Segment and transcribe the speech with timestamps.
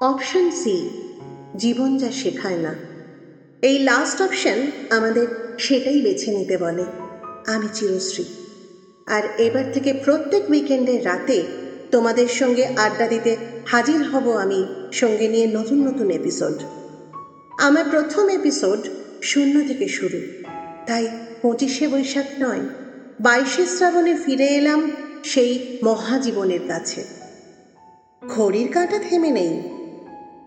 [0.00, 0.90] Option C,
[1.56, 2.74] জীবন যা শেখায় না।
[3.62, 5.26] এই লাস্ট অপশন আমাদের
[5.58, 6.84] সেটাই বেছে নিতে বলে,
[7.46, 8.24] আমি চিরশ্রী।
[9.06, 11.42] আর এবার থেকে প্রত্যেক উইকেন্ডের রাতে
[11.90, 16.54] তোমাদের সঙ্গে আড্ডা দিতে হাজির হব আমি সঙ্গে নিয়ে নতুন নতুন এপিসোড
[17.58, 18.88] আমার প্রথম এপিসোড
[19.22, 20.20] শূন্য থেকে শুরু,
[20.86, 21.08] তাই
[21.42, 22.60] পঁচিশে বৈশাখ নয়,
[23.20, 24.90] বাইশে শ্রাবণে ফিরে এলাম
[25.24, 27.04] সেই মহাজীবনের কাছে।
[28.28, 29.77] ঘড়ির কাঁটা থেমে নেই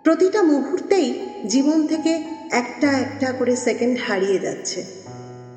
[0.03, 1.13] প্রতিটা মুহূর্তেই
[1.47, 4.83] জীবন থেকে একটা একটা করে সেকেন্ড হারিয়ে যাচ্ছে।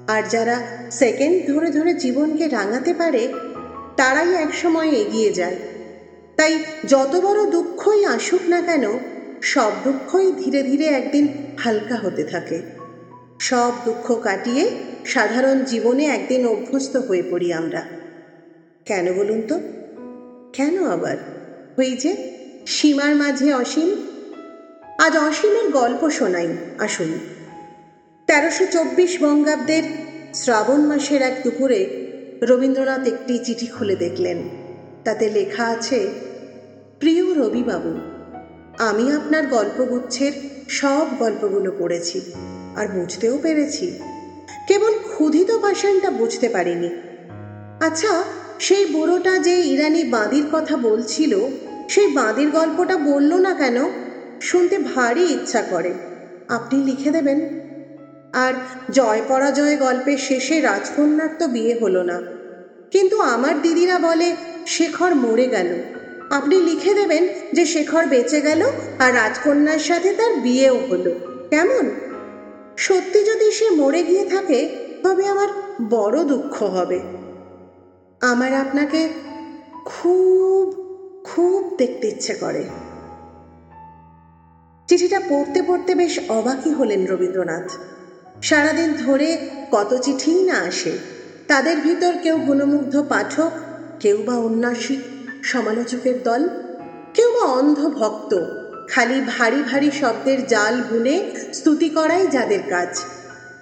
[0.09, 3.29] আর যারা সেকেন্ড ধরে ধরে জীবনকে রাঙাতে পারে,
[3.97, 5.57] তারাই একসময় এগিয়ে যায়।
[6.37, 6.59] তাই
[6.89, 8.83] যত বড় দুঃখই আসুক না কেন,
[9.43, 12.63] সব দুঃখই ধীরে ধীরে একদিন হালকা হতে থাকে।
[13.41, 14.71] সব দুঃখ কাটিয়ে
[15.05, 17.83] সাধারণ জীবনে একদিন অভ্যস্ত হয়ে পড়ি আমরা।
[18.85, 19.61] কেন বলুন তো?
[20.53, 21.17] কেন আবার?
[21.79, 22.31] ওই যে
[22.67, 24.14] সীমার মাঝে অসীম
[24.99, 27.19] আজ অসীমের গল্প শোনাই, আসুন।
[28.27, 29.83] তেরোশো চব্বিশ বঙ্গাব্দের
[30.35, 31.87] শ্রাবণ মাসের এক দুপুরে
[32.43, 34.37] রবীন্দ্রনাথ একটি চিঠি খুলে দেখলেন।
[35.05, 36.09] তাতে লেখা আছে,
[36.99, 37.95] প্রিয় রবিবাবু,
[38.79, 40.33] আমি আপনার গল্পগুচ্ছের
[40.69, 42.21] সব গল্পগুলো পড়েছি
[42.77, 43.99] আর বুঝতেও পেরেছি।
[44.69, 46.91] কেবল ক্ষুধিত পাষাণটা বুঝতে পারিনি।
[47.81, 48.25] আচ্ছা
[48.59, 51.39] সেই বুড়োটা যে ইরানি বাঁদির কথা বলছিল,
[51.89, 54.04] সেই বাঁদির গল্পটা বলল না কেন?
[54.45, 55.95] শুনতে ভারী ইচ্ছা করে।
[56.49, 57.41] আপনি লিখে দেবেন।
[58.33, 58.55] আর
[58.91, 62.23] জয় পরাজয় গল্পের শেষে রাজকন্যার তো বিয়ে হলো না।
[62.91, 64.37] কিন্তু আমার দিদিরা বলে,
[64.67, 65.83] শেখর মরে গেল।
[66.31, 68.63] আপনি লিখে দেবেন যে শেখর বেঁচে গেল
[68.99, 71.11] আর রাজকন্যার সাথে তার বিয়েও হলো।
[71.51, 71.91] কেমন?
[72.77, 74.69] সত্যি যদি সে মরে গিয়ে থাকে,
[75.03, 75.49] তবে আমার
[75.89, 77.01] বড় দুঃখ হবে।
[78.21, 79.09] আমার আপনাকে
[79.85, 80.85] খুব
[81.25, 82.65] খুব দেখতে ইচ্ছে করে।
[84.89, 87.69] চিঠিটা পড়তে পড়তে বেশ অবাকই হলেন রবীন্দ্রনাথ।
[88.43, 89.39] সারাদিন ধরে
[89.71, 90.99] কত চিঠিই না আসে,
[91.49, 93.53] তাদের ভিতর কেউ গুণমুগ্ধ পাঠক,
[94.01, 95.01] কেউ বা উন্নাসিক
[95.43, 96.49] সমালোচকের দল,
[97.15, 98.33] কেউ বা অন্ধ ভক্ত,
[98.89, 101.23] খালি ভারী ভারী শব্দের জাল বুনে
[101.53, 103.05] স্তুতি করাই যাদের কাজ।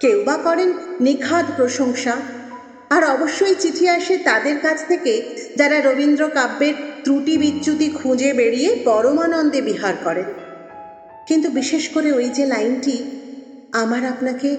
[0.01, 2.21] কেউ বা করেন নিখাদ প্রশংসা।
[2.91, 5.23] আর অবশ্যই চিঠি আসে তাদের কাছ থেকে
[5.57, 10.42] যারা রবীন্দ্র কাব্যের ত্রুটি বিচ্যুতি খুঁজে বেরিয়ে পরমানন্দে বিহার করেন।
[11.27, 12.97] কিন্তু বিশেষ করে ওই যে লাইনটি,
[13.73, 14.57] আমার আপনাকে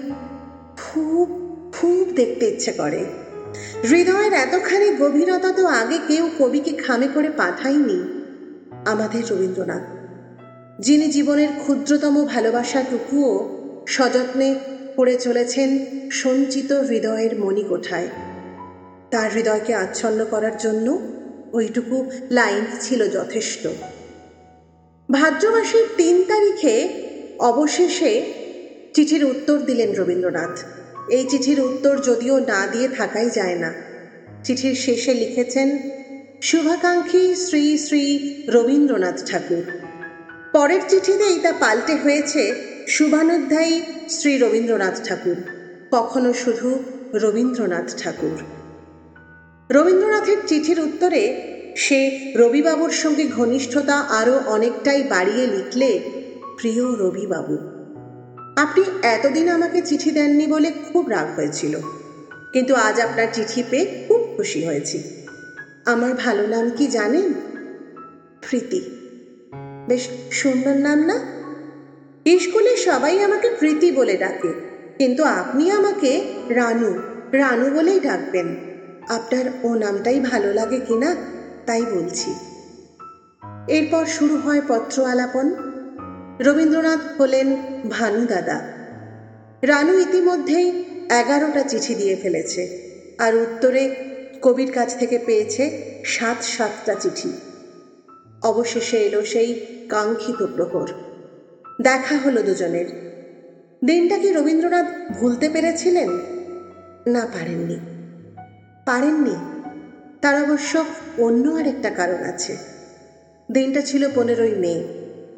[0.76, 1.26] খুব
[1.72, 3.04] খুব দেখতে ইচ্ছে করে।
[3.90, 7.98] হৃদয়ের এতখানি গভীরতা তো আগে কেউ কবিকে খামে করে পাঠায়নি
[8.84, 9.82] আমাদের রবীন্দ্রনাথ।
[10.80, 13.48] যিনি জীবনের ক্ষুদ্রতম ভালোবাসাটুকুও
[13.86, 14.54] সযত্নে
[14.96, 15.78] পড়ে চলেছেন
[16.10, 18.08] সঞ্চিত হৃদয়ের মণিকোঠায়।
[19.10, 20.86] তার হৃদয়কে আচ্ছন্ন করার জন্য
[21.52, 23.66] ওইটুকু লাইন ছিল যথেষ্ট।
[25.10, 26.88] ভাদ্র মাসের তিন তারিখে
[27.38, 28.22] অবশেষে
[28.94, 30.64] চিঠির উত্তর দিলেন রবীন্দ্রনাথ।
[31.08, 33.74] এই চিঠির উত্তর যদিও না দিয়ে থাকাই যায় না।
[34.44, 35.78] চিঠির শেষে লিখেছেন,
[36.42, 39.64] শুভাকাঙ্ক্ষী শ্রী শ্রী রবীন্দ্রনাথ ঠাকুর।
[40.52, 42.54] পরের চিঠিতেই তা পাল্টে হয়েছে,
[42.88, 45.36] শুভানুধ্যায়ী শ্রী রবীন্দ্রনাথ ঠাকুর।
[45.90, 48.38] কখনো শুধু রবীন্দ্রনাথ ঠাকুর।
[49.70, 52.00] রবীন্দ্রনাথের চিঠির উত্তরে সে
[52.36, 55.90] রবিবাবুর সঙ্গে ঘনিষ্ঠতা আরও অনেকটাই বাড়িয়ে লিখলে,
[56.58, 57.56] প্রিয় রবিবাবু,
[58.56, 61.78] আপনি এতদিন আমাকে চিঠি দেননি বলে খুব রাগ হয়েছিল।
[62.52, 64.98] কিন্তু আজ আপনার চিঠি পেয়ে খুব খুশি হয়েছি।
[65.84, 67.32] আমার ভালো নাম কি জানেন?
[68.40, 68.80] প্রীতি।
[69.88, 71.16] বেশ সুন্দর নাম না?
[72.26, 74.50] স্কুলে সবাই আমাকে প্রীতি বলে ডাকে,
[74.98, 76.10] কিন্তু আপনি আমাকে
[76.48, 76.90] রানু
[77.32, 78.48] রানু বলেই ডাকবেন।
[79.08, 81.33] আপনার ও নামটাই ভালো লাগে কিনা
[81.66, 82.34] তাই বলছি।
[83.68, 85.54] এরপর শুরু হয় পত্র আলাপন।
[86.40, 87.56] রবীন্দ্রনাথ হলেন
[87.90, 88.60] ভানু দাদা
[89.62, 92.68] রানু ইতিমধ্যেই এগারোটা চিঠি দিয়ে ফেলেছে
[93.18, 93.94] আর উত্তরে
[94.42, 95.70] কবির কাছ থেকে পেয়েছে
[96.04, 97.32] সাত সাতটা চিঠি।
[98.42, 100.88] অবশেষে এলো সেই কাঙ্ক্ষিত প্রহর।
[101.80, 102.86] দেখা হলো দুজনের।
[103.84, 106.08] দিনটা কি রবীন্দ্রনাথ ভুলতে পেরেছিলেন?
[107.06, 107.78] না পারেননি।
[108.86, 109.53] পারেননি?
[110.24, 110.84] তার অবশ্য
[111.18, 112.56] অন্য আরেকটা কারণ আছে।
[113.52, 114.84] দিনটা ছিল পনেরোই মে।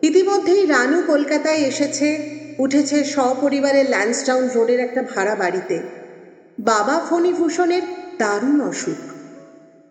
[0.06, 2.18] ইতিমধ্যেই রানু কলকাতায় এসেছে,
[2.58, 5.82] উঠেছে সপরিবারে ল্যান্সটাউন রোডের একটা ভাড়া বাড়িতে।
[6.58, 7.82] বাবা ফণিভূষণের
[8.18, 9.12] দারুণ অসুখ।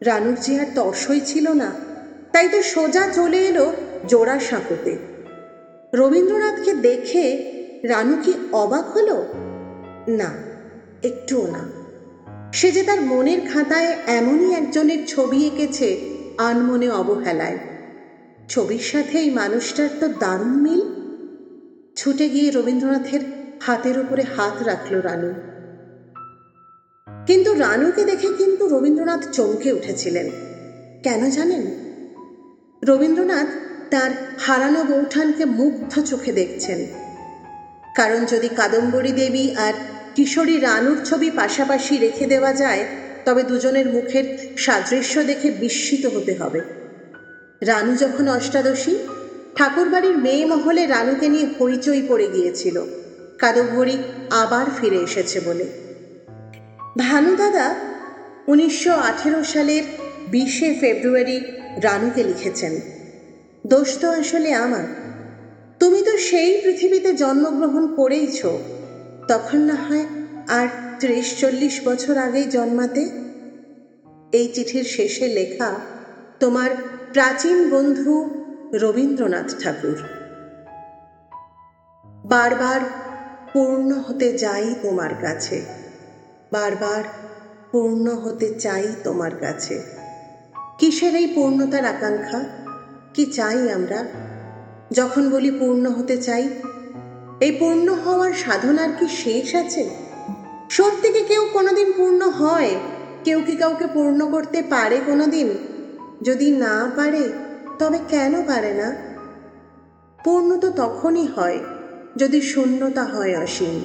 [0.02, 1.72] রানুর যে আর তর্সই ছিল না,
[2.32, 3.74] তাই তো সোজা চলে এলো
[4.08, 4.98] জোড়া সাঁকোতে।
[5.94, 7.52] রবীন্দ্রনাথকে দেখে
[7.84, 9.26] রানু কি অবাক হলো?
[10.08, 10.34] না,
[11.04, 11.85] একটুও না।
[12.56, 16.00] সে যে তার মনের খাতায় এমনই একজনের ছবি এঁকেছে
[16.38, 17.58] আনমনে অবহেলায়।
[18.50, 20.82] ছবির সাথে এই মানুষটার তো দারুণ মিল।
[21.96, 23.20] ছুটে গিয়ে রবীন্দ্রনাথের
[23.62, 25.34] হাতের উপরে হাত রাখল রানু।
[27.28, 30.30] কিন্তু রানুকে দেখে কিন্তু রবীন্দ্রনাথ চমকে উঠেছিলেন।
[31.04, 31.64] কেন জানেন?
[32.84, 33.48] রবীন্দ্রনাথ
[33.92, 36.86] তার হারানো বৌঠানকে মুগ্ধ চোখে দেখছেন।
[37.96, 39.74] কারণ যদি কাদম্বরী দেবী আর
[40.16, 42.86] কিশোরী রানুর ছবি পাশাপাশি রেখে দেওয়া যায়,
[43.26, 44.24] তবে দুজনের মুখের
[44.58, 46.62] সাদৃশ্য দেখে বিস্মিত হতে হবে।
[47.62, 48.98] রানু যখন অষ্টাদশী,
[49.56, 52.82] ঠাকুরবাড়ির মেয়ে মহলে রানুকে নিয়ে হইচই পড়ে গিয়েছিল।
[53.38, 53.98] কাদম্বরী
[54.30, 55.66] আবার ফিরে এসেছে বলে।
[56.98, 57.76] ভানু দাদা,
[58.48, 59.84] উনিশশো আঠেরো সালের
[60.28, 61.42] বিশে ফেব্রুয়ারি
[61.82, 62.80] রানুকে লিখেছেন।
[63.68, 64.84] দোষ আসলে আমার।
[65.80, 68.46] তুমি তো সেই পৃথিবীতে জন্মগ্রহণ করেইছ।
[69.28, 70.06] তখন না হয়
[70.48, 70.68] আর
[71.00, 73.10] ত্রিশ চল্লিশ বছর আগেই জন্মাতে?
[74.32, 75.80] এই চিঠির শেষে লেখা,
[76.40, 76.70] তোমার
[77.14, 78.30] প্রাচীন বন্ধু
[78.74, 79.98] রবীন্দ্রনাথ ঠাকুর।
[82.26, 82.82] বারবার
[83.54, 85.62] পূর্ণ হতে যাই তোমার কাছে।
[86.52, 87.04] বারবার
[87.72, 89.82] পূর্ণ হতে চাই তোমার কাছে।
[90.80, 92.46] কিসের এই পূর্ণতার আকাঙ্ক্ষা?
[93.14, 94.06] কি চাই আমরা?
[94.92, 96.50] যখন বলি পূর্ণ হতে চাই
[97.42, 99.90] এই পূর্ণ হওয়ার সাধনার কি শেষ আছে?
[100.70, 102.76] সত্যি কি কেউ কোনোদিন পূর্ণ হয়?
[103.24, 105.58] কেউ কি কাউকে পূর্ণ করতে পারে কোনোদিন?
[106.22, 107.30] যদি না পারে,
[107.80, 108.96] তবে কেন পারে না?
[110.24, 111.60] পূর্ণ তো তখনই হয়,
[112.18, 113.84] যদি শূন্যতা হয় অসীম।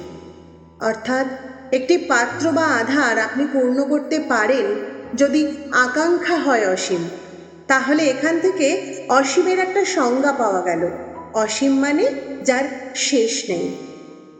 [0.85, 1.27] অর্থাৎ,
[1.71, 4.65] একটি পাত্র বা আধার আপনি পূর্ণ করতে পারেন,
[5.15, 7.09] যদি আকাঙ্ক্ষা হয় অসীম,
[7.67, 10.89] তাহলে এখান থেকে অসীমের একটা সংজ্ঞা পাওয়া গেল।
[11.33, 12.63] অসীম মানে যার
[12.95, 13.71] শেষ নেই।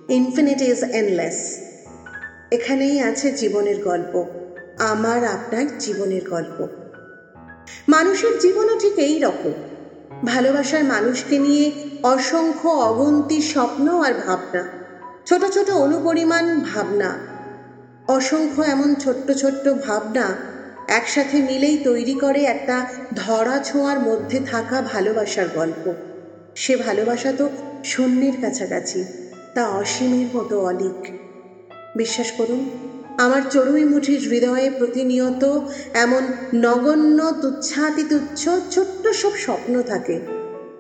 [0.10, 1.60] ইনফিনিট ইজ এনলেস
[2.52, 4.26] এখানেই আছে জীবনের গল্প,
[4.80, 6.68] আমার, আপনার জীবনের গল্প।
[7.88, 9.52] মানুষের জীবনও ঠিক এই রকম।
[10.26, 11.72] ভালোবাসার মানুষকে নিয়ে
[12.04, 14.64] অসংখ্য অগন্তি স্বপ্ন আর ভাবনা,
[15.26, 17.20] ছোট ছোট অনুপরিমাণ ভাবনা।
[18.08, 20.38] অসংখ্য এমন ছোট্ট ছোট্ট ভাবনা
[20.88, 25.94] একসাথে মিলেই তৈরি করে একটা ধরা ছোঁয়ার মধ্যে থাকা ভালোবাসার গল্প।
[26.56, 27.50] সে ভালোবাসা তো
[27.84, 29.00] শূন্যের কাছাকাছি,
[29.56, 31.00] তা অসীমের মতো অলিক।
[31.98, 32.62] বিশ্বাস করুন,
[33.18, 35.44] আমার চড়ুই মুঠির হৃদয়ে প্রতিনিয়ত
[35.94, 36.24] এমন
[36.56, 40.16] নগণ্য তুচ্ছাতি তুচ্ছ ছোট্ট সব স্বপ্ন থাকে।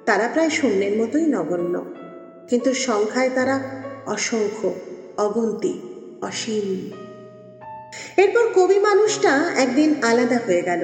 [0.05, 1.75] তারা প্রায় শূন্যের মতোই নগণ্য,
[2.49, 3.55] কিন্তু সংখ্যায় তারা
[4.05, 4.69] অসংখ্য,
[5.17, 5.73] অগন্তি,
[6.21, 6.67] অসীম।
[8.17, 10.81] এরপর কবি মানুষটা একদিন আলাদা হয়ে গেল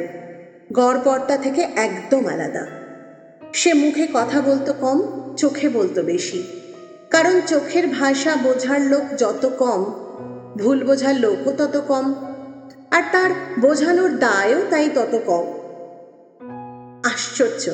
[0.74, 2.64] গড়পর্দা থেকে একদম আলাদা।
[3.54, 5.00] সে মুখে কথা বলতো কম
[5.38, 6.44] চোখে বলতো বেশি।
[7.10, 9.84] কারণ চোখের ভাষা বোঝার লোক যত কম,
[10.58, 12.14] ভুল বোঝার লোকও তত কম,
[12.92, 13.30] আর তার
[13.60, 15.58] বোঝানোর দায়ও তাই তত কম।
[17.04, 17.70] আশ্চর্য।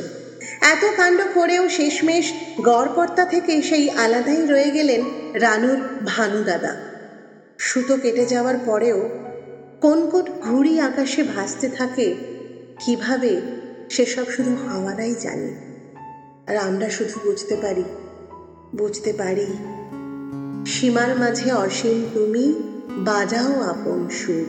[0.61, 5.01] এত কাণ্ড করেও শেষমেশ গড়পর্তা থেকে সেই আলাদাই রয়ে গেলেন
[5.33, 6.75] রানুর ভানু দাদা।
[7.57, 9.09] সুতো কেটে যাওয়ার পরেও
[9.81, 12.15] কোন কোন ঘুড়ি আকাশে ভাসতে থাকে,
[12.85, 13.41] কীভাবে
[13.89, 15.72] সেসব শুধু হাওয়ারাই জানে।
[16.47, 17.83] আর আমরা শুধু বুঝতে পারি
[18.75, 19.47] বুঝতে পারি।
[20.65, 22.45] সীমার মাঝে অসীম তুমি,
[23.05, 24.47] বাজাও আপন সুর।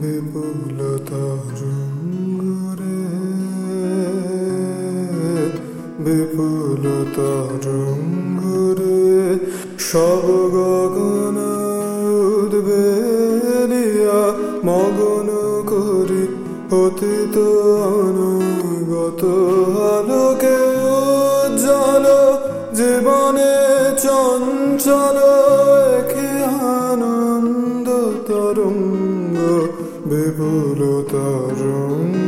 [0.00, 1.60] বিপুলতার
[2.78, 2.98] রে
[6.04, 7.64] বিপুলতার
[8.78, 9.38] রে
[9.78, 11.57] সব গগন
[28.48, 29.68] tarungo
[30.08, 32.27] bebulu tarungo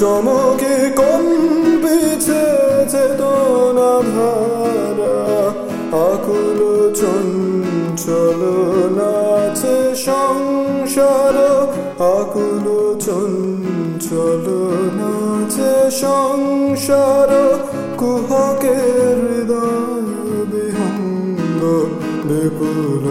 [0.00, 2.44] চমকে কম্পিছে
[2.92, 5.16] চেতনা ধারা
[6.06, 6.60] আকুল
[7.00, 8.40] চঞ্চল
[8.98, 11.36] নাচে সংসার।
[12.16, 12.66] আকুল
[13.06, 14.46] চঞ্চল
[14.98, 17.30] নাচে সংসার।
[17.96, 18.76] কুহকে
[19.20, 20.08] হৃদয়
[20.52, 21.62] বিহঙ্গ
[22.28, 23.04] বিপুল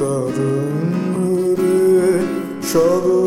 [0.00, 0.94] Darın
[1.32, 2.28] ürün
[2.72, 3.17] şarı